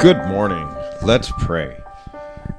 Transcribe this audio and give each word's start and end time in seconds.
Good 0.00 0.24
morning. 0.28 0.72
Let's 1.02 1.32
pray. 1.40 1.76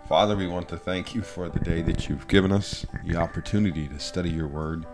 Father, 0.10 0.36
we 0.36 0.46
want 0.46 0.68
to 0.70 0.78
thank 0.78 1.16
you 1.16 1.22
for 1.22 1.48
the 1.48 1.62
day 1.62 1.82
that 1.84 2.10
you've 2.10 2.28
given 2.28 2.52
us, 2.52 2.86
the 3.06 3.16
opportunity 3.16 3.88
to 3.88 3.98
study 3.98 4.30
your 4.30 4.50
word. 4.50 4.86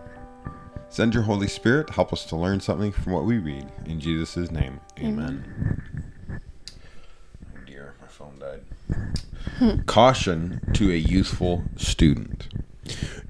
Send 0.89 1.15
your 1.15 1.23
Holy 1.23 1.47
Spirit, 1.47 1.87
to 1.87 1.93
help 1.93 2.13
us 2.13 2.23
to 2.25 2.35
learn 2.35 2.59
something 2.59 2.91
from 2.91 3.13
what 3.13 3.25
we 3.25 3.39
read. 3.39 3.65
In 3.87 3.99
Jesus' 3.99 4.51
name, 4.51 4.79
amen. 4.99 5.81
Oh 6.29 7.59
dear, 7.65 7.95
my 7.99 8.07
phone 8.07 8.39
died. 8.39 9.85
Caution 9.87 10.61
to 10.73 10.91
a 10.91 10.95
youthful 10.95 11.63
student. 11.77 12.47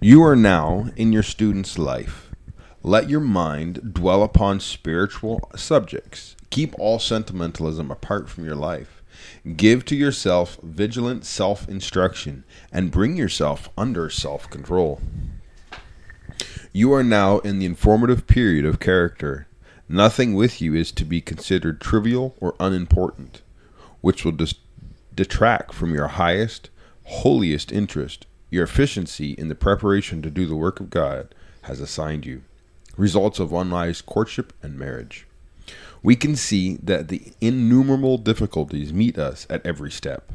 You 0.01 0.23
are 0.23 0.35
now 0.35 0.89
in 0.97 1.13
your 1.13 1.23
student's 1.23 1.77
life. 1.77 2.31
Let 2.83 3.09
your 3.09 3.21
mind 3.21 3.93
dwell 3.93 4.23
upon 4.23 4.59
spiritual 4.59 5.49
subjects. 5.55 6.35
Keep 6.49 6.77
all 6.77 6.99
sentimentalism 6.99 7.89
apart 7.89 8.29
from 8.29 8.43
your 8.43 8.55
life. 8.55 9.01
Give 9.55 9.85
to 9.85 9.95
yourself 9.95 10.57
vigilant 10.63 11.25
self 11.25 11.67
instruction 11.69 12.43
and 12.71 12.91
bring 12.91 13.15
yourself 13.15 13.69
under 13.77 14.09
self 14.09 14.49
control. 14.49 15.01
You 16.73 16.93
are 16.93 17.03
now 17.03 17.39
in 17.39 17.59
the 17.59 17.65
informative 17.65 18.27
period 18.27 18.65
of 18.65 18.79
character. 18.79 19.47
Nothing 19.87 20.33
with 20.33 20.61
you 20.61 20.75
is 20.75 20.91
to 20.93 21.05
be 21.05 21.21
considered 21.21 21.79
trivial 21.79 22.35
or 22.41 22.55
unimportant, 22.59 23.41
which 24.01 24.25
will 24.25 24.31
dis- 24.31 24.55
detract 25.13 25.73
from 25.73 25.93
your 25.93 26.07
highest, 26.07 26.69
holiest 27.05 27.71
interest. 27.71 28.25
Your 28.49 28.63
efficiency 28.63 29.31
in 29.31 29.47
the 29.47 29.55
preparation 29.55 30.21
to 30.21 30.29
do 30.29 30.45
the 30.45 30.55
work 30.55 30.79
of 30.79 30.89
God 30.89 31.33
has 31.63 31.79
assigned 31.79 32.25
you. 32.25 32.43
Results 32.97 33.39
of 33.39 33.53
unwise 33.53 34.01
courtship 34.01 34.53
and 34.61 34.77
marriage. 34.77 35.27
We 36.03 36.15
can 36.15 36.35
see 36.35 36.77
that 36.83 37.07
the 37.07 37.33
innumerable 37.41 38.17
difficulties 38.17 38.93
meet 38.93 39.17
us 39.17 39.47
at 39.49 39.65
every 39.65 39.91
step. 39.91 40.31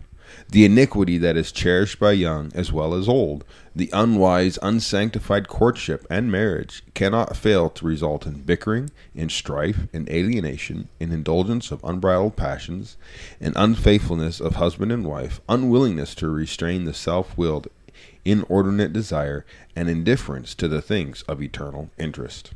The 0.51 0.65
iniquity 0.65 1.19
that 1.19 1.37
is 1.37 1.51
cherished 1.51 1.99
by 1.99 2.13
young 2.13 2.53
as 2.55 2.73
well 2.73 2.95
as 2.95 3.09
old, 3.09 3.45
the 3.75 3.91
unwise, 3.93 4.59
unsanctified 4.63 5.49
courtship 5.49 6.07
and 6.09 6.31
marriage 6.31 6.85
cannot 6.95 7.37
fail 7.37 7.69
to 7.71 7.87
result 7.87 8.27
in 8.27 8.43
bickering, 8.43 8.91
in 9.15 9.29
strife, 9.29 9.89
in 9.93 10.09
alienation, 10.09 10.89
in 11.01 11.13
indulgence 11.13 11.71
of 11.71 11.83
unbridled 11.83 12.37
passions, 12.37 12.97
in 13.41 13.53
unfaithfulness 13.57 14.41
of 14.41 14.57
husband 14.57 14.93
and 14.93 15.05
wife, 15.05 15.41
unwillingness 15.49 16.15
to 16.17 16.29
restrain 16.29 16.85
the 16.85 16.95
self 16.95 17.37
willed, 17.37 17.69
inordinate 18.25 18.93
desire, 18.93 19.45
and 19.75 19.89
indifference 19.89 20.55
to 20.55 20.69
the 20.69 20.83
things 20.83 21.23
of 21.23 21.43
eternal 21.43 21.91
interest. 21.99 22.53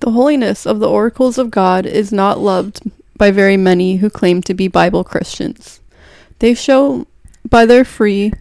The 0.00 0.12
holiness 0.12 0.66
of 0.66 0.80
the 0.80 0.88
oracles 0.88 1.38
of 1.38 1.50
God 1.50 1.86
is 1.86 2.10
not 2.10 2.38
loved 2.38 2.90
by 3.16 3.30
very 3.30 3.56
many 3.56 3.96
who 3.96 4.08
claim 4.08 4.40
to 4.42 4.54
be 4.54 4.66
Bible 4.66 5.04
Christians. 5.04 5.80
They 6.38 6.54
show 6.54 7.06
by 7.48 7.66
their 7.66 7.84
free, 7.84 8.32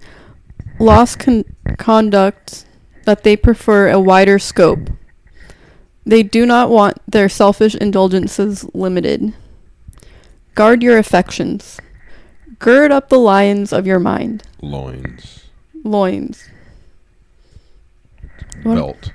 lost 0.79 1.19
con- 1.19 1.43
conduct 1.77 2.65
that 3.03 3.23
they 3.23 3.35
prefer 3.35 3.89
a 3.89 3.99
wider 3.99 4.39
scope. 4.39 4.89
They 6.05 6.23
do 6.23 6.45
not 6.45 6.69
want 6.69 6.97
their 7.07 7.27
selfish 7.27 7.75
indulgences 7.75 8.65
limited. 8.73 9.33
Guard 10.55 10.81
your 10.81 10.97
affections. 10.97 11.79
Gird 12.57 12.91
up 12.91 13.09
the 13.09 13.19
lions 13.19 13.73
of 13.73 13.85
your 13.85 13.99
mind. 13.99 14.43
Loins. 14.61 15.43
Loins. 15.83 16.49
Belt. 18.63 19.11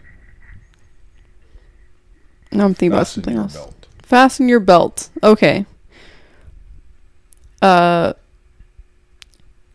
No, 2.54 2.64
I'm 2.64 2.74
thinking 2.74 2.92
about 2.92 3.06
Fasten 3.06 3.22
something 3.22 3.34
your 3.34 3.42
else. 3.42 3.54
belt. 3.54 3.86
Fasten 4.02 4.48
your 4.48 4.60
belt. 4.60 5.10
Okay. 5.22 5.66
Uh 7.60 8.12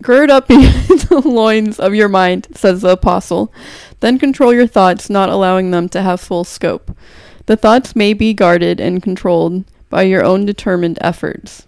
gird 0.01 0.29
up 0.29 0.47
the 0.47 1.21
loins 1.25 1.79
of 1.79 1.93
your 1.93 2.07
mind, 2.09 2.47
says 2.53 2.81
the 2.81 2.89
apostle. 2.89 3.51
Then 3.99 4.17
control 4.17 4.53
your 4.53 4.67
thoughts, 4.67 5.09
not 5.09 5.29
allowing 5.29 5.71
them 5.71 5.89
to 5.89 6.01
have 6.01 6.21
full 6.21 6.43
scope. 6.45 6.95
The 7.47 7.57
thoughts 7.57 7.95
may 7.95 8.13
be 8.13 8.33
guarded 8.33 8.79
and 8.79 9.03
controlled 9.03 9.65
by 9.89 10.03
your 10.03 10.23
own 10.23 10.45
determined 10.45 10.99
efforts. 11.01 11.65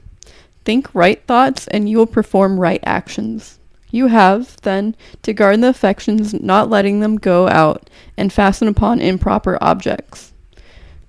Think 0.63 0.93
right 0.93 1.21
thoughts 1.25 1.67
and 1.67 1.89
you 1.89 1.97
will 1.97 2.05
perform 2.05 2.59
right 2.59 2.79
actions. 2.85 3.57
You 3.89 4.07
have, 4.07 4.55
then, 4.61 4.95
to 5.23 5.33
guard 5.33 5.59
the 5.59 5.67
affections, 5.67 6.33
not 6.33 6.69
letting 6.69 7.01
them 7.01 7.17
go 7.17 7.49
out 7.49 7.89
and 8.15 8.31
fasten 8.31 8.69
upon 8.69 9.01
improper 9.01 9.57
objects. 9.59 10.30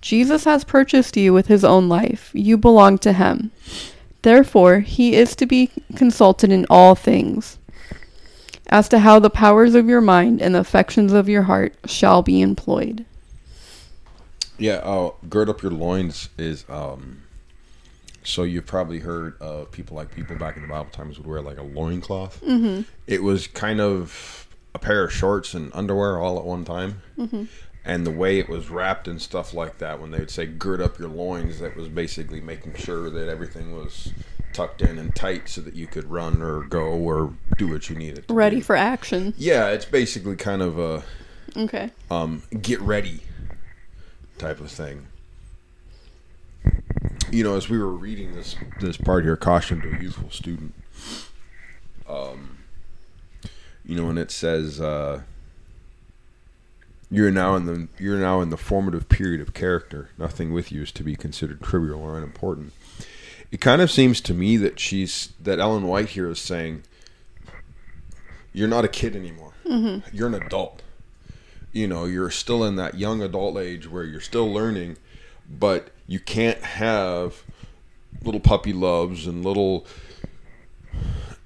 Jesus 0.03 0.45
has 0.45 0.65
purchased 0.65 1.17
you 1.17 1.33
with 1.33 1.47
his 1.47 1.65
own 1.65 1.89
life. 1.89 2.31
You 2.35 2.59
belong 2.59 2.99
to 2.99 3.13
him. 3.15 3.53
Therefore, 4.21 4.81
he 4.81 5.15
is 5.15 5.35
to 5.37 5.47
be 5.47 5.71
consulted 5.97 6.53
in 6.53 6.67
all 6.69 6.95
things, 6.95 7.59
as 8.67 8.89
to 8.91 8.99
how 8.99 9.19
the 9.19 9.31
powers 9.31 9.75
of 9.75 9.89
your 9.89 10.01
mind 10.01 10.43
and 10.43 10.55
the 10.55 10.61
affections 10.61 11.13
of 11.13 11.29
your 11.29 11.43
heart 11.43 11.75
shall 11.87 12.21
be 12.23 12.41
employed. 12.41 13.05
Yeah, 14.59 14.75
uh, 14.75 15.13
gird 15.29 15.49
up 15.49 15.63
your 15.63 15.73
loins 15.73 16.29
is 16.37 16.65
um 16.69 17.23
so 18.25 18.45
you've 18.45 18.67
probably 18.67 19.01
heard 19.01 19.41
of 19.41 19.71
people 19.73 19.97
like 19.97 20.15
people 20.15 20.37
back 20.37 20.57
in 20.57 20.63
the 20.63 20.69
Bible 20.69 20.91
times 20.91 21.19
would 21.19 21.27
wear 21.27 21.41
like 21.41 21.59
a 21.59 21.63
loincloth. 21.63 22.41
Mm-hmm. 22.43 22.83
It 23.07 23.23
was 23.23 23.47
kind 23.49 23.81
of 23.81 24.47
a 24.75 24.79
pair 24.79 25.05
of 25.05 25.13
shorts 25.13 25.55
and 25.55 25.71
underwear 25.75 26.19
all 26.19 26.39
at 26.39 26.45
one 26.45 26.65
time. 26.65 27.03
Mm-hmm. 27.19 27.45
And 27.85 28.07
the 28.07 28.13
way 28.13 28.39
it 28.39 28.49
was 28.49 28.71
wrapped 28.71 29.09
and 29.09 29.21
stuff 29.21 29.53
like 29.53 29.79
that, 29.79 30.01
when 30.01 30.13
they 30.13 30.19
would 30.21 30.31
say 30.31 30.47
gird 30.47 30.81
up 30.81 30.99
your 31.01 31.09
loins, 31.09 31.59
that 31.59 31.75
was 31.77 31.89
basically 31.89 32.41
making 32.41 32.75
sure 32.75 33.11
that 33.11 33.29
everything 33.29 33.75
was 33.77 34.13
tucked 34.53 34.83
in 34.83 34.99
and 34.99 35.15
tight 35.17 35.49
so 35.49 35.61
that 35.63 35.75
you 35.75 35.87
could 35.89 36.09
run 36.11 36.41
or 36.43 36.61
go 36.63 36.85
or 36.93 37.33
do 37.59 37.67
what 37.69 37.91
you 37.91 37.97
needed. 37.97 38.29
To 38.29 38.35
Ready 38.35 38.57
do. 38.57 38.63
for 38.63 38.77
action. 38.77 39.35
Yeah, 39.37 39.69
it's 39.71 39.85
basically 39.85 40.37
kind 40.37 40.63
of 40.63 40.79
a 40.79 41.03
Okay. 41.57 41.91
um, 42.11 42.43
get 42.61 42.81
ready 42.81 43.23
type 44.39 44.61
of 44.61 44.71
thing. 44.71 45.07
You 47.33 47.43
know, 47.45 47.57
as 47.57 47.69
we 47.69 47.79
were 47.79 47.91
reading 47.93 48.35
this 48.35 48.55
this 48.81 48.97
part 48.97 49.25
here, 49.25 49.37
caution 49.37 49.81
to 49.81 49.89
a 49.97 50.01
youthful 50.01 50.31
student. 50.31 50.75
Um, 52.09 52.59
you 53.85 53.97
know, 53.97 54.09
and 54.11 54.19
it 54.19 54.31
says 54.31 54.81
uh, 54.81 55.23
you're 57.13 57.31
now 57.31 57.55
in 57.55 57.67
the 57.67 57.89
you're 57.99 58.19
now 58.19 58.41
in 58.41 58.51
the 58.51 58.57
formative 58.57 59.09
period 59.09 59.41
of 59.41 59.55
character. 59.55 60.09
Nothing 60.19 60.53
with 60.53 60.73
you 60.73 60.83
is 60.83 60.93
to 60.93 61.05
be 61.05 61.15
considered 61.15 61.63
trivial 61.63 62.03
or 62.03 62.17
unimportant. 62.17 62.73
It 63.51 63.61
kind 63.61 63.81
of 63.83 63.91
seems 63.91 64.21
to 64.23 64.35
me 64.35 64.57
that 64.57 64.81
she's 64.81 65.33
that 65.41 65.61
Ellen 65.61 65.87
White 65.87 66.11
here 66.11 66.29
is 66.29 66.41
saying 66.41 66.83
you're 68.53 68.69
not 68.69 68.85
a 68.85 68.89
kid 68.89 69.15
anymore. 69.15 69.53
Mm-hmm. 69.65 70.17
You're 70.17 70.29
an 70.29 70.35
adult 70.35 70.83
you 71.73 71.89
know 71.89 72.05
you're 72.05 72.31
still 72.31 72.63
in 72.63 72.77
that 72.77 72.99
young 72.99 73.23
adult 73.23 73.57
age 73.57 73.89
where 73.89 74.05
you're 74.05 74.21
still 74.21 74.53
learning 74.53 74.97
but 75.49 75.89
you 76.07 76.21
can't 76.21 76.61
have 76.61 77.43
little 78.23 78.41
puppy 78.41 78.73
loves 78.73 79.27
and 79.27 79.45
little 79.45 79.87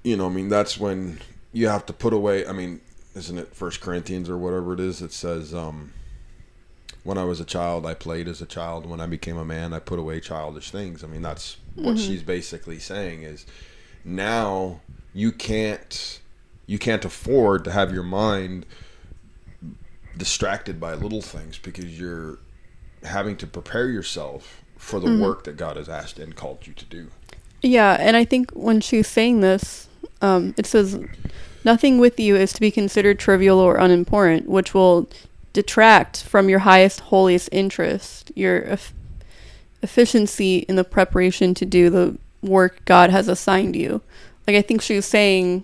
you 0.03 0.15
know 0.15 0.27
i 0.27 0.29
mean 0.29 0.49
that's 0.49 0.77
when 0.77 1.19
you 1.53 1.67
have 1.67 1.85
to 1.85 1.93
put 1.93 2.13
away 2.13 2.45
i 2.45 2.51
mean 2.51 2.79
isn't 3.17 3.37
it 3.37 3.53
first 3.55 3.81
corinthians 3.81 4.29
or 4.29 4.37
whatever 4.37 4.73
it 4.73 4.79
is 4.79 5.01
it 5.01 5.11
says 5.11 5.53
um 5.53 5.91
when 7.03 7.17
i 7.17 7.23
was 7.23 7.39
a 7.39 7.45
child 7.45 7.85
i 7.85 7.93
played 7.93 8.27
as 8.27 8.41
a 8.41 8.45
child. 8.45 8.85
When 8.85 8.99
i 8.99 9.05
became 9.07 9.37
a 9.37 9.45
man 9.45 9.73
i 9.73 9.79
put 9.79 9.99
away 9.99 10.19
childish 10.19 10.71
things. 10.71 11.03
I 11.03 11.07
mean 11.07 11.21
that's 11.21 11.57
what 11.75 11.97
she's 11.97 12.23
basically 12.23 12.79
saying 12.79 13.23
is 13.23 13.45
now 14.03 14.81
you 15.13 15.31
can't 15.31 16.19
you 16.65 16.77
can't 16.77 17.05
afford 17.05 17.63
to 17.63 17.71
have 17.71 17.93
your 17.93 18.03
mind 18.03 18.65
distracted 20.17 20.79
by 20.79 20.93
little 20.95 21.21
things 21.21 21.57
because 21.57 21.99
you're 21.99 22.39
having 23.03 23.37
to 23.37 23.47
prepare 23.47 23.87
yourself 23.87 24.63
for 24.75 24.99
the 24.99 25.21
work 25.21 25.43
that 25.45 25.57
God 25.57 25.77
has 25.77 25.87
asked 25.87 26.19
and 26.19 26.35
called 26.35 26.67
you 26.67 26.73
to 26.73 26.85
do. 26.85 27.07
Yeah, 27.61 27.97
and 27.99 28.15
I 28.17 28.25
think 28.25 28.51
when 28.51 28.81
she's 28.81 29.07
saying 29.07 29.41
this, 29.41 29.87
um, 30.21 30.53
it 30.57 30.65
says, 30.65 30.99
Nothing 31.63 31.97
with 31.97 32.19
you 32.19 32.35
is 32.35 32.53
to 32.53 32.61
be 32.61 32.71
considered 32.71 33.19
trivial 33.19 33.59
or 33.59 33.75
unimportant, 33.75 34.47
which 34.47 34.73
will 34.73 35.09
detract 35.53 36.23
from 36.23 36.49
your 36.49 36.59
highest, 36.59 37.01
holiest 37.01 37.49
interest, 37.51 38.31
your 38.35 38.63
eff- 38.65 38.93
efficiency 39.81 40.59
in 40.69 40.75
the 40.75 40.83
preparation 40.83 41.53
to 41.55 41.65
do 41.65 41.89
the 41.89 42.17
work 42.41 42.83
God 42.85 43.09
has 43.09 43.27
assigned 43.27 43.75
you. 43.75 44.01
Like, 44.45 44.55
I 44.55 44.61
think 44.61 44.81
she 44.81 44.95
was 44.95 45.05
saying, 45.05 45.63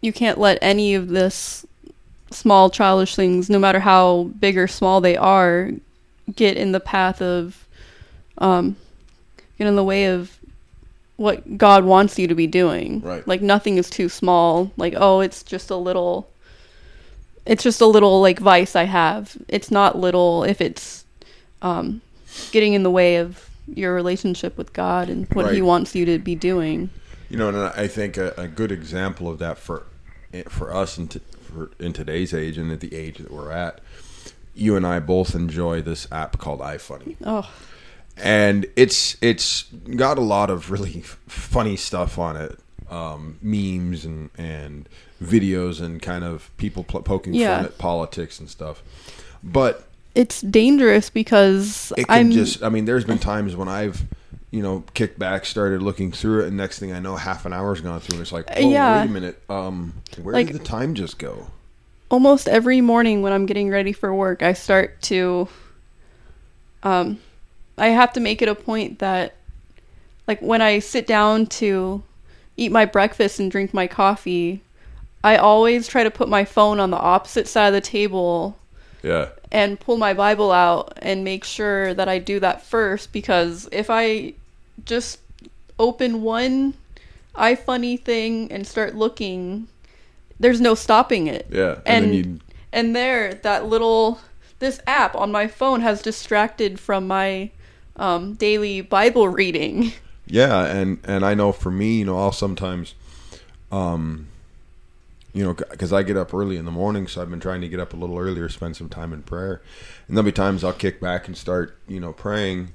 you 0.00 0.12
can't 0.12 0.38
let 0.38 0.58
any 0.60 0.94
of 0.94 1.08
this 1.08 1.66
small 2.30 2.70
childish 2.70 3.14
things, 3.14 3.48
no 3.48 3.58
matter 3.58 3.80
how 3.80 4.30
big 4.40 4.58
or 4.58 4.66
small 4.66 5.00
they 5.00 5.16
are, 5.16 5.70
get 6.34 6.56
in 6.56 6.72
the 6.72 6.80
path 6.80 7.22
of, 7.22 7.66
um, 8.38 8.76
get 9.58 9.66
in 9.66 9.76
the 9.76 9.84
way 9.84 10.06
of 10.06 10.38
what 11.16 11.58
God 11.58 11.84
wants 11.84 12.18
you 12.18 12.26
to 12.28 12.34
be 12.34 12.46
doing. 12.46 13.00
Right. 13.00 13.26
Like 13.26 13.42
nothing 13.42 13.78
is 13.78 13.90
too 13.90 14.08
small. 14.08 14.70
Like 14.76 14.94
oh, 14.96 15.20
it's 15.20 15.42
just 15.42 15.70
a 15.70 15.76
little. 15.76 16.30
It's 17.44 17.62
just 17.62 17.80
a 17.80 17.86
little 17.86 18.20
like 18.20 18.40
vice 18.40 18.74
I 18.74 18.84
have. 18.84 19.36
It's 19.48 19.70
not 19.70 19.96
little 19.96 20.42
if 20.42 20.60
it's, 20.60 21.04
um, 21.62 22.00
getting 22.50 22.74
in 22.74 22.82
the 22.82 22.90
way 22.90 23.16
of 23.16 23.48
your 23.72 23.94
relationship 23.94 24.58
with 24.58 24.72
God 24.72 25.08
and 25.08 25.28
what 25.32 25.54
He 25.54 25.62
wants 25.62 25.94
you 25.94 26.04
to 26.06 26.18
be 26.18 26.34
doing. 26.34 26.90
You 27.28 27.36
know, 27.36 27.48
and 27.48 27.56
I 27.56 27.86
think 27.86 28.16
a, 28.16 28.34
a 28.36 28.48
good 28.48 28.72
example 28.72 29.28
of 29.28 29.38
that 29.38 29.58
for 29.58 29.84
for 30.48 30.74
us 30.74 30.98
in, 30.98 31.08
t- 31.08 31.20
for, 31.42 31.70
in 31.78 31.92
today's 31.92 32.34
age 32.34 32.58
and 32.58 32.70
at 32.70 32.80
the 32.80 32.94
age 32.94 33.18
that 33.18 33.30
we're 33.30 33.50
at, 33.50 33.80
you 34.54 34.76
and 34.76 34.86
I 34.86 34.98
both 34.98 35.34
enjoy 35.34 35.82
this 35.82 36.10
app 36.12 36.38
called 36.38 36.60
iFunny, 36.60 37.16
Oh, 37.24 37.48
and 38.16 38.66
it's 38.76 39.16
it's 39.20 39.64
got 39.96 40.18
a 40.18 40.22
lot 40.22 40.50
of 40.50 40.70
really 40.70 41.00
funny 41.28 41.76
stuff 41.76 42.18
on 42.18 42.36
it, 42.36 42.58
um, 42.90 43.38
memes 43.42 44.04
and 44.04 44.30
and 44.38 44.88
videos 45.22 45.80
and 45.80 46.00
kind 46.02 46.24
of 46.24 46.50
people 46.56 46.84
pl- 46.84 47.02
poking 47.02 47.34
Yeah. 47.34 47.56
fun 47.56 47.64
at 47.66 47.78
politics 47.78 48.38
and 48.40 48.48
stuff, 48.50 48.82
but 49.42 49.86
it's 50.14 50.40
dangerous 50.40 51.10
because 51.10 51.92
it 51.98 52.06
can 52.06 52.18
I'm 52.18 52.30
just 52.30 52.62
i 52.62 52.70
mean 52.70 52.86
there's 52.86 53.04
been 53.04 53.18
times 53.18 53.54
when 53.54 53.68
i've 53.68 54.02
you 54.50 54.62
know 54.62 54.82
kicked 54.94 55.18
back 55.18 55.44
started 55.44 55.82
looking 55.82 56.10
through 56.10 56.44
it 56.44 56.46
and 56.48 56.56
next 56.56 56.78
thing 56.78 56.90
i 56.94 56.98
know 56.98 57.16
half 57.16 57.44
an 57.44 57.52
hour's 57.52 57.82
gone 57.82 58.00
through 58.00 58.14
and 58.16 58.22
it's 58.22 58.32
like 58.32 58.46
oh 58.56 58.58
Yeah. 58.60 59.00
wait 59.02 59.10
a 59.10 59.12
minute 59.12 59.42
um 59.50 59.92
where 60.22 60.32
Like- 60.32 60.46
did 60.46 60.56
the 60.56 60.64
time 60.64 60.94
just 60.94 61.18
go 61.18 61.48
almost 62.10 62.48
every 62.48 62.80
morning 62.80 63.20
when 63.20 63.32
I'm 63.34 63.44
getting 63.46 63.68
ready 63.68 63.92
for 63.92 64.14
work, 64.14 64.42
I 64.42 64.52
start 64.54 65.02
to 65.02 65.48
um 66.82 67.18
I 67.78 67.88
have 67.88 68.12
to 68.14 68.20
make 68.20 68.42
it 68.42 68.48
a 68.48 68.54
point 68.54 68.98
that 69.00 69.34
like 70.26 70.40
when 70.40 70.62
I 70.62 70.78
sit 70.78 71.06
down 71.06 71.46
to 71.46 72.02
eat 72.56 72.72
my 72.72 72.84
breakfast 72.84 73.38
and 73.38 73.50
drink 73.50 73.74
my 73.74 73.86
coffee, 73.86 74.62
I 75.22 75.36
always 75.36 75.86
try 75.86 76.04
to 76.04 76.10
put 76.10 76.28
my 76.28 76.44
phone 76.44 76.80
on 76.80 76.90
the 76.90 76.98
opposite 76.98 77.48
side 77.48 77.68
of 77.68 77.74
the 77.74 77.80
table 77.80 78.58
yeah 79.02 79.28
and 79.52 79.78
pull 79.78 79.96
my 79.96 80.12
Bible 80.14 80.50
out 80.50 80.92
and 81.00 81.22
make 81.22 81.44
sure 81.44 81.94
that 81.94 82.08
I 82.08 82.18
do 82.18 82.40
that 82.40 82.62
first 82.62 83.12
because 83.12 83.68
if 83.72 83.88
I 83.90 84.34
just 84.84 85.20
open 85.78 86.22
one 86.22 86.74
iFunny 87.34 88.00
thing 88.00 88.50
and 88.50 88.66
start 88.66 88.94
looking, 88.94 89.68
there's 90.40 90.60
no 90.60 90.74
stopping 90.74 91.26
it. 91.26 91.46
yeah 91.50 91.78
and, 91.86 92.04
And 92.06 92.14
you 92.14 92.40
and 92.72 92.94
there, 92.94 93.34
that 93.34 93.66
little 93.66 94.20
this 94.58 94.80
app 94.86 95.14
on 95.14 95.30
my 95.30 95.46
phone 95.46 95.80
has 95.82 96.02
distracted 96.02 96.80
from 96.80 97.06
my 97.06 97.50
um, 97.96 98.34
daily 98.34 98.80
Bible 98.80 99.28
reading. 99.28 99.92
yeah 100.26 100.64
and 100.66 100.98
and 101.04 101.24
i 101.24 101.34
know 101.34 101.52
for 101.52 101.70
me 101.70 101.98
you 101.98 102.04
know 102.04 102.18
i'll 102.18 102.32
sometimes 102.32 102.94
um 103.70 104.26
you 105.32 105.44
know 105.44 105.54
because 105.54 105.92
i 105.92 106.02
get 106.02 106.16
up 106.16 106.34
early 106.34 106.56
in 106.56 106.64
the 106.64 106.70
morning 106.70 107.06
so 107.06 107.22
i've 107.22 107.30
been 107.30 107.40
trying 107.40 107.60
to 107.60 107.68
get 107.68 107.78
up 107.78 107.92
a 107.92 107.96
little 107.96 108.18
earlier 108.18 108.48
spend 108.48 108.76
some 108.76 108.88
time 108.88 109.12
in 109.12 109.22
prayer. 109.22 109.62
And 110.08 110.16
there'll 110.16 110.24
be 110.24 110.32
times 110.32 110.64
i'll 110.64 110.72
kick 110.72 111.00
back 111.00 111.28
and 111.28 111.36
start 111.36 111.76
you 111.86 112.00
know 112.00 112.12
praying 112.12 112.72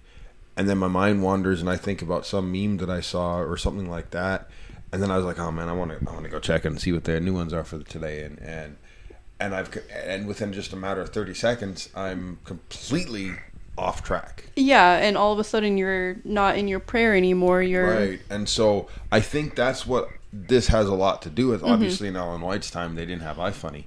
and 0.55 0.69
then 0.69 0.77
my 0.77 0.87
mind 0.87 1.23
wanders 1.23 1.59
and 1.59 1.69
i 1.69 1.75
think 1.75 2.01
about 2.01 2.25
some 2.25 2.51
meme 2.51 2.77
that 2.77 2.89
i 2.89 3.01
saw 3.01 3.39
or 3.39 3.57
something 3.57 3.89
like 3.89 4.11
that. 4.11 4.49
And 4.93 5.01
then 5.01 5.11
i 5.11 5.17
was 5.17 5.25
like 5.25 5.39
oh 5.39 5.51
man 5.51 5.67
i 5.69 5.73
want 5.73 5.91
to 5.91 6.09
i 6.09 6.13
want 6.13 6.23
to 6.23 6.29
go 6.31 6.39
check 6.39 6.63
and 6.65 6.79
see 6.79 6.91
what 6.91 7.03
their 7.03 7.19
new 7.19 7.33
ones 7.33 7.53
are 7.53 7.63
for 7.63 7.79
today. 7.79 8.23
And 8.23 8.39
and 8.39 8.77
and 9.39 9.55
i've 9.55 9.77
and 9.93 10.27
within 10.27 10.53
just 10.53 10.71
a 10.71 10.75
matter 10.75 11.01
of 11.01 11.09
30 11.09 11.33
seconds 11.33 11.89
i'm 11.95 12.37
completely 12.45 13.31
off 13.77 14.03
track 14.03 14.45
Yeah, 14.55 14.97
and 14.97 15.17
all 15.17 15.33
of 15.33 15.39
a 15.39 15.43
sudden 15.43 15.77
you're 15.77 16.17
not 16.23 16.57
in 16.57 16.67
your 16.67 16.79
prayer 16.79 17.15
anymore. 17.15 17.61
You're 17.61 17.93
Right. 17.93 18.21
And 18.29 18.47
so 18.47 18.87
I 19.11 19.21
think 19.21 19.55
that's 19.55 19.85
what 19.87 20.09
this 20.33 20.67
has 20.67 20.87
a 20.87 20.93
lot 20.93 21.21
to 21.23 21.29
do 21.29 21.47
with. 21.47 21.63
Obviously, 21.63 22.07
in 22.07 22.15
Ellen 22.15 22.41
White's 22.41 22.71
time, 22.71 22.95
they 22.95 23.05
didn't 23.05 23.23
have 23.23 23.37
iFunny. 23.37 23.85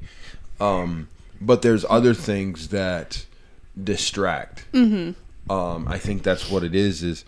Um, 0.61 1.09
but 1.41 1.63
there's 1.63 1.85
other 1.89 2.15
things 2.15 2.69
that 2.69 3.25
distract. 3.83 4.67
Mm-hmm. 4.73 5.53
Um, 5.53 5.89
I 5.89 5.99
think 5.99 6.23
that's 6.23 6.51
what 6.51 6.65
it 6.65 6.75
is. 6.75 7.03
Is 7.03 7.25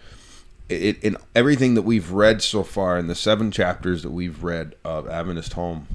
it 0.68 1.02
in 1.02 1.16
everything 1.34 1.74
that 1.74 1.82
we've 1.82 2.10
read 2.10 2.42
so 2.42 2.62
far 2.62 2.98
in 2.98 3.06
the 3.06 3.14
seven 3.14 3.50
chapters 3.50 4.02
that 4.02 4.10
we've 4.10 4.42
read 4.42 4.74
of 4.84 5.08
Adventist 5.08 5.54
Home? 5.54 5.86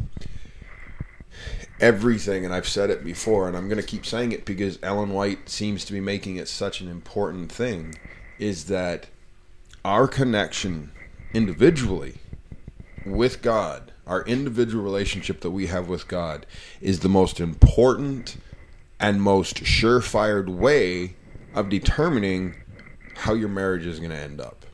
Everything, 1.81 2.45
and 2.45 2.53
I've 2.53 2.67
said 2.67 2.91
it 2.91 3.03
before, 3.03 3.47
and 3.47 3.57
I'm 3.57 3.67
going 3.67 3.81
to 3.81 3.87
keep 3.87 4.05
saying 4.05 4.31
it 4.31 4.45
because 4.45 4.77
Ellen 4.83 5.09
White 5.09 5.49
seems 5.49 5.83
to 5.85 5.93
be 5.93 5.99
making 5.99 6.35
it 6.37 6.47
such 6.47 6.79
an 6.79 6.87
important 6.87 7.51
thing, 7.51 7.95
is 8.37 8.65
that 8.65 9.07
our 9.83 10.07
connection 10.07 10.91
individually 11.33 12.19
with 13.03 13.41
God, 13.41 13.91
our 14.05 14.23
individual 14.25 14.83
relationship 14.83 15.41
that 15.41 15.49
we 15.49 15.67
have 15.67 15.89
with 15.89 16.07
God, 16.07 16.45
is 16.81 16.99
the 16.99 17.09
most 17.09 17.39
important 17.39 18.37
and 18.99 19.21
most 19.21 19.63
surefire 19.63 20.47
way 20.47 21.15
of 21.55 21.69
determining 21.69 22.55
how 23.15 23.33
your 23.33 23.49
marriage 23.49 23.87
is 23.87 23.97
going 23.99 24.11
to 24.11 24.17
end 24.17 24.39
up. 24.39 24.65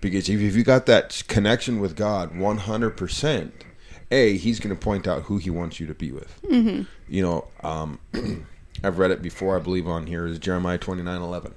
Because 0.00 0.28
if 0.28 0.54
you 0.54 0.62
got 0.62 0.86
that 0.86 1.24
connection 1.26 1.80
with 1.80 1.96
God 1.96 2.32
100%, 2.32 3.50
A, 4.10 4.36
He's 4.36 4.60
going 4.60 4.74
to 4.74 4.80
point 4.80 5.06
out 5.06 5.22
who 5.22 5.38
He 5.38 5.50
wants 5.50 5.80
you 5.80 5.86
to 5.86 5.94
be 5.94 6.12
with. 6.12 6.40
Mm-hmm. 6.42 6.82
You 7.08 7.22
know, 7.22 7.48
um, 7.62 7.98
I've 8.84 8.98
read 8.98 9.10
it 9.10 9.22
before, 9.22 9.56
I 9.56 9.60
believe, 9.60 9.88
on 9.88 10.06
here 10.06 10.26
is 10.26 10.38
Jeremiah 10.38 10.78
29 10.78 11.20
11. 11.20 11.54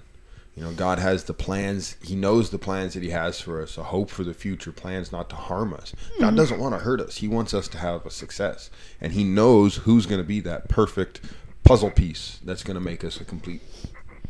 You 0.56 0.64
know, 0.64 0.74
God 0.74 1.00
has 1.00 1.24
the 1.24 1.34
plans. 1.34 1.96
He 2.04 2.16
knows 2.16 2.50
the 2.50 2.60
plans 2.60 2.94
that 2.94 3.04
He 3.04 3.12
has 3.12 3.40
for 3.40 3.62
us, 3.62 3.78
a 3.78 3.84
hope 3.84 4.10
for 4.10 4.24
the 4.24 4.34
future, 4.34 4.72
plans 4.72 5.12
not 5.12 5.30
to 5.30 5.36
harm 5.36 5.74
us. 5.74 5.94
God 6.20 6.36
doesn't 6.36 6.60
want 6.60 6.74
to 6.76 6.80
hurt 6.80 7.00
us. 7.00 7.18
He 7.18 7.28
wants 7.28 7.54
us 7.54 7.68
to 7.70 7.78
have 7.78 8.06
a 8.06 8.12
success. 8.12 8.70
And 9.00 9.14
He 9.14 9.24
knows 9.24 9.78
who's 9.78 10.06
going 10.06 10.22
to 10.22 10.28
be 10.28 10.42
that 10.42 10.68
perfect 10.68 11.22
puzzle 11.64 11.92
piece 11.92 12.40
that's 12.44 12.64
going 12.64 12.76
to 12.76 12.82
make 12.82 13.04
us 13.04 13.22
a 13.22 13.26
complete 13.26 13.62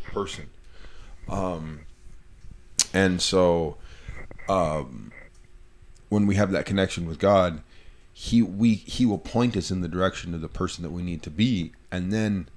person. 0.04 0.50
Um, 1.28 1.82
and 2.94 3.22
so, 3.22 3.78
um, 4.48 5.12
when 6.10 6.28
we 6.28 6.36
have 6.36 6.52
that 6.52 6.66
connection 6.66 7.08
with 7.08 7.18
God, 7.18 7.64
He 8.22 8.44
we 8.44 8.76
He 8.76 9.04
will 9.04 9.18
point 9.18 9.58
us 9.58 9.72
in 9.72 9.82
the 9.82 9.88
direction 9.88 10.36
of 10.36 10.42
the 10.42 10.48
person 10.48 10.84
that 10.84 10.92
we 10.92 11.02
need 11.02 11.24
to 11.24 11.32
be, 11.32 11.72
and 11.92 12.14
then 12.14 12.50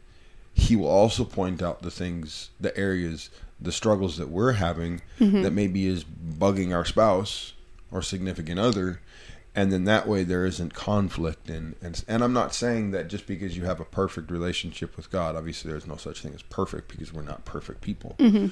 He 0.52 0.76
will 0.76 0.90
also 0.90 1.24
point 1.24 1.62
out 1.62 1.80
the 1.80 1.90
things, 1.90 2.50
the 2.60 2.76
areas, 2.76 3.30
the 3.58 3.72
struggles 3.72 4.18
that 4.18 4.28
we're 4.28 4.52
having 4.52 5.00
mm-hmm. 5.18 5.40
that 5.40 5.52
maybe 5.54 5.86
is 5.86 6.04
bugging 6.04 6.74
our 6.74 6.84
spouse 6.84 7.54
or 7.90 8.02
significant 8.02 8.60
other, 8.60 9.00
and 9.54 9.72
then 9.72 9.84
that 9.84 10.06
way 10.06 10.22
there 10.22 10.44
isn't 10.44 10.74
conflict 10.74 11.48
and 11.48 11.76
and 11.80 12.04
and 12.06 12.22
I'm 12.22 12.34
not 12.34 12.54
saying 12.54 12.90
that 12.90 13.08
just 13.08 13.26
because 13.26 13.56
you 13.56 13.64
have 13.64 13.80
a 13.80 13.86
perfect 13.86 14.30
relationship 14.30 14.98
with 14.98 15.10
God, 15.10 15.34
obviously 15.34 15.70
there's 15.70 15.86
no 15.86 15.96
such 15.96 16.20
thing 16.20 16.34
as 16.34 16.42
perfect 16.42 16.88
because 16.88 17.10
we're 17.10 17.22
not 17.22 17.46
perfect 17.46 17.80
people. 17.80 18.16
Mm-hmm. 18.18 18.48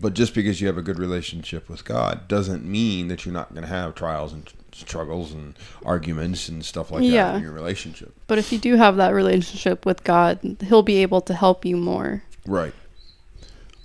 But 0.00 0.14
just 0.14 0.34
because 0.34 0.60
you 0.60 0.66
have 0.66 0.78
a 0.78 0.82
good 0.82 0.98
relationship 0.98 1.68
with 1.68 1.84
God 1.84 2.26
doesn't 2.28 2.64
mean 2.64 3.08
that 3.08 3.24
you're 3.24 3.34
not 3.34 3.50
going 3.52 3.62
to 3.62 3.68
have 3.68 3.94
trials 3.94 4.32
and 4.32 4.50
struggles 4.72 5.32
and 5.32 5.54
arguments 5.84 6.48
and 6.48 6.64
stuff 6.64 6.90
like 6.90 7.02
that 7.10 7.36
in 7.36 7.42
your 7.42 7.52
relationship. 7.52 8.14
But 8.26 8.38
if 8.38 8.52
you 8.52 8.58
do 8.58 8.76
have 8.76 8.96
that 8.96 9.10
relationship 9.10 9.84
with 9.84 10.02
God, 10.02 10.56
He'll 10.66 10.82
be 10.82 11.02
able 11.02 11.20
to 11.22 11.34
help 11.34 11.64
you 11.64 11.76
more. 11.76 12.22
Right. 12.46 12.74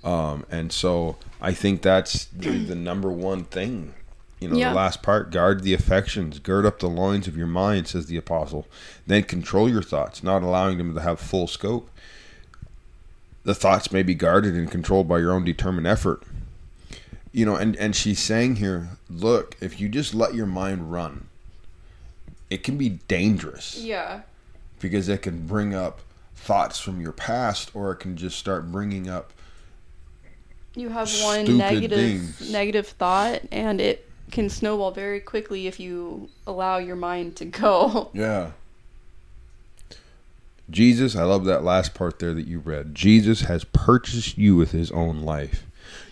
Um, 0.02 0.46
and 0.50 0.72
so 0.72 1.16
I 1.40 1.52
think 1.52 1.82
that's 1.82 2.26
the, 2.26 2.50
the 2.64 2.74
number 2.74 3.10
one 3.10 3.44
thing. 3.44 3.94
You 4.40 4.48
know, 4.48 4.56
Yeah. 4.56 4.70
the 4.70 4.76
last 4.76 5.02
part 5.02 5.30
guard 5.30 5.62
the 5.62 5.74
affections, 5.74 6.38
gird 6.38 6.64
up 6.64 6.78
the 6.78 6.88
loins 6.88 7.26
of 7.26 7.36
your 7.36 7.48
mind, 7.48 7.88
says 7.88 8.06
the 8.06 8.16
apostle. 8.16 8.66
Then 9.06 9.24
control 9.24 9.68
your 9.68 9.82
thoughts, 9.82 10.22
not 10.22 10.42
allowing 10.42 10.78
them 10.78 10.94
to 10.94 11.00
have 11.00 11.18
full 11.20 11.48
scope. 11.48 11.90
The 13.48 13.54
thoughts 13.54 13.90
may 13.90 14.02
be 14.02 14.14
guarded 14.14 14.54
and 14.56 14.70
controlled 14.70 15.08
by 15.08 15.20
your 15.20 15.32
own 15.32 15.42
determined 15.42 15.86
effort. 15.86 16.22
You 17.32 17.46
know, 17.46 17.56
and, 17.56 17.76
and 17.76 17.96
she's 17.96 18.18
saying 18.18 18.56
here, 18.56 18.90
look, 19.08 19.56
if 19.58 19.80
you 19.80 19.88
just 19.88 20.12
let 20.14 20.34
your 20.34 20.44
mind 20.44 20.92
run, 20.92 21.28
it 22.50 22.62
can 22.62 22.76
be 22.76 22.90
dangerous 23.08 23.78
Yeah. 23.78 24.20
because 24.80 25.08
it 25.08 25.22
can 25.22 25.46
bring 25.46 25.74
up 25.74 26.00
thoughts 26.36 26.78
from 26.78 27.00
your 27.00 27.12
past 27.12 27.70
or 27.74 27.90
it 27.92 27.96
can 27.96 28.18
just 28.18 28.38
start 28.38 28.70
bringing 28.70 29.08
up 29.08 29.32
You 30.74 30.90
have 30.90 31.10
one 31.22 31.56
negative 31.56 31.98
things. 31.98 32.52
negative 32.52 32.88
thought 32.88 33.40
and 33.50 33.80
it 33.80 34.10
can 34.30 34.50
snowball 34.50 34.90
very 34.90 35.20
quickly 35.20 35.66
if 35.66 35.80
you 35.80 36.28
allow 36.46 36.76
your 36.76 36.96
mind 36.96 37.36
to 37.36 37.46
go. 37.46 38.10
yeah 38.12 38.50
jesus 40.70 41.16
i 41.16 41.22
love 41.22 41.44
that 41.44 41.64
last 41.64 41.94
part 41.94 42.18
there 42.18 42.34
that 42.34 42.46
you 42.46 42.58
read. 42.58 42.94
Jesus 42.94 43.42
has 43.42 43.64
purchased 43.64 44.38
you 44.38 44.56
with 44.56 44.72
his 44.72 44.90
own 44.92 45.20
life. 45.20 45.64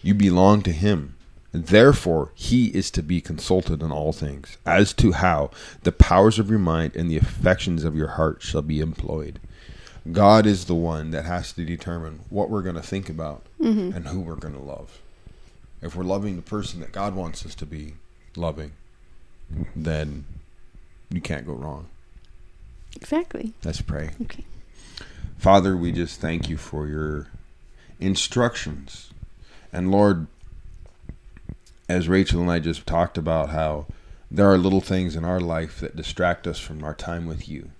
You 0.02 0.14
belong 0.14 0.62
to 0.62 0.72
him. 0.72 1.16
Therefore 1.52 2.32
he 2.34 2.66
is 2.68 2.90
to 2.92 3.02
be 3.02 3.20
consulted 3.20 3.82
in 3.82 3.90
all 3.90 4.12
things 4.12 4.58
as 4.66 4.92
to 4.94 5.12
how 5.12 5.50
the 5.82 5.92
powers 5.92 6.38
of 6.38 6.50
your 6.50 6.58
mind 6.58 6.94
and 6.94 7.10
the 7.10 7.16
affections 7.16 7.84
of 7.84 7.96
your 7.96 8.08
heart 8.08 8.42
shall 8.42 8.62
be 8.62 8.80
employed. 8.80 9.40
God 10.12 10.46
is 10.46 10.66
the 10.66 10.74
one 10.74 11.10
that 11.10 11.24
has 11.24 11.52
to 11.52 11.64
determine 11.64 12.20
what 12.30 12.50
we're 12.50 12.62
going 12.62 12.76
to 12.76 12.82
think 12.82 13.08
about 13.08 13.42
mm-hmm. 13.60 13.96
and 13.96 14.08
who 14.08 14.20
we're 14.20 14.36
going 14.36 14.54
to 14.54 14.60
love. 14.60 15.00
If 15.82 15.96
we're 15.96 16.04
loving 16.04 16.36
the 16.36 16.42
person 16.42 16.80
that 16.80 16.92
god 16.92 17.14
wants 17.14 17.44
us 17.44 17.54
to 17.56 17.66
be 17.66 17.94
loving 18.36 18.72
then 19.74 20.24
you 21.10 21.20
can't 21.20 21.46
go 21.46 21.52
wrong 21.52 21.88
Exactly. 22.96 23.52
Let's 23.64 23.82
pray. 23.82 24.10
Okay. 24.22 24.44
Father, 25.38 25.76
we 25.76 25.92
just 25.92 26.20
thank 26.20 26.48
you 26.48 26.56
for 26.56 26.86
your 26.86 27.28
instructions. 28.00 29.10
And 29.72 29.90
Lord, 29.90 30.26
as 31.88 32.08
Rachel 32.08 32.40
and 32.40 32.50
I 32.50 32.58
just 32.58 32.86
talked 32.86 33.16
about 33.16 33.50
how 33.50 33.86
there 34.30 34.50
are 34.50 34.58
little 34.58 34.80
things 34.80 35.14
in 35.14 35.24
our 35.24 35.40
life 35.40 35.78
that 35.80 35.94
distract 35.94 36.46
us 36.46 36.58
from 36.58 36.82
our 36.82 36.94
time 36.94 37.26
with 37.26 37.48
you. 37.48 37.70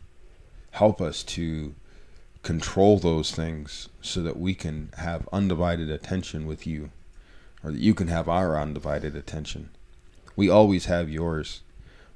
Help 0.73 1.01
us 1.01 1.23
to 1.25 1.75
control 2.43 2.99
those 2.99 3.33
things 3.33 3.89
so 4.01 4.23
that 4.23 4.39
we 4.39 4.55
can 4.55 4.91
have 4.99 5.29
undivided 5.33 5.91
attention 5.91 6.47
with 6.47 6.67
you, 6.67 6.91
or 7.65 7.73
that 7.73 7.81
you 7.81 7.95
can 7.95 8.07
have 8.09 8.29
our 8.29 8.57
undivided 8.57 9.17
attention. 9.17 9.71
We 10.37 10.49
always 10.49 10.85
have 10.85 11.11
yours, 11.11 11.63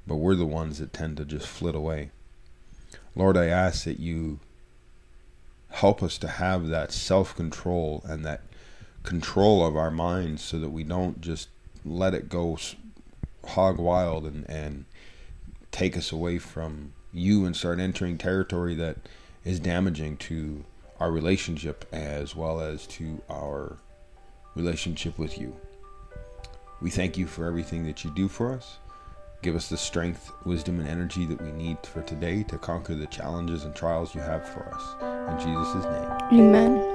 but 0.07 0.15
we're 0.15 0.35
the 0.35 0.45
ones 0.45 0.77
that 0.77 0.93
tend 0.93 1.17
to 1.17 1.25
just 1.25 1.47
flit 1.47 1.75
away. 1.75 2.11
Lord, 3.15 3.37
I 3.37 3.47
ask 3.47 3.83
that 3.83 3.99
you 3.99 4.39
help 5.69 6.03
us 6.03 6.17
to 6.19 6.27
have 6.27 6.67
that 6.67 6.91
self 6.91 7.35
control 7.35 8.03
and 8.05 8.25
that 8.25 8.41
control 9.03 9.65
of 9.65 9.75
our 9.75 9.91
minds 9.91 10.43
so 10.43 10.59
that 10.59 10.69
we 10.69 10.83
don't 10.83 11.21
just 11.21 11.49
let 11.83 12.13
it 12.13 12.29
go 12.29 12.57
hog 13.47 13.77
wild 13.77 14.25
and, 14.25 14.47
and 14.49 14.85
take 15.71 15.97
us 15.97 16.11
away 16.11 16.37
from 16.37 16.93
you 17.11 17.45
and 17.45 17.55
start 17.55 17.79
entering 17.79 18.17
territory 18.17 18.75
that 18.75 18.97
is 19.43 19.59
damaging 19.59 20.17
to 20.17 20.63
our 20.99 21.11
relationship 21.11 21.85
as 21.91 22.35
well 22.35 22.61
as 22.61 22.85
to 22.85 23.21
our 23.29 23.77
relationship 24.55 25.17
with 25.17 25.37
you. 25.37 25.55
We 26.79 26.89
thank 26.89 27.17
you 27.17 27.25
for 27.25 27.45
everything 27.45 27.85
that 27.85 28.03
you 28.03 28.11
do 28.11 28.27
for 28.27 28.53
us. 28.53 28.77
Give 29.41 29.55
us 29.55 29.69
the 29.69 29.77
strength, 29.77 30.31
wisdom, 30.45 30.79
and 30.79 30.87
energy 30.87 31.25
that 31.25 31.41
we 31.41 31.51
need 31.51 31.77
for 31.83 32.03
today 32.03 32.43
to 32.43 32.59
conquer 32.59 32.93
the 32.93 33.07
challenges 33.07 33.63
and 33.63 33.75
trials 33.75 34.13
you 34.13 34.21
have 34.21 34.47
for 34.47 34.69
us. 34.71 35.31
In 35.31 35.39
Jesus' 35.39 35.83
name. 35.83 36.47
Amen. 36.47 36.90